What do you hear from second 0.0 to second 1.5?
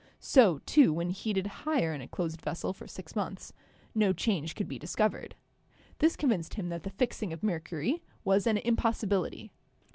So, too, when heated